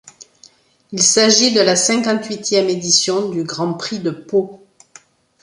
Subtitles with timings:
[0.91, 4.65] Il s'agit de la cinquante-huitième édition du Grand Prix de Pau.